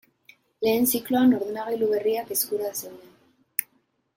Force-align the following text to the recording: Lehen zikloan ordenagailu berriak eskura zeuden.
Lehen 0.67 0.87
zikloan 0.91 1.35
ordenagailu 1.39 1.91
berriak 1.91 2.33
eskura 2.37 2.73
zeuden. 2.81 3.15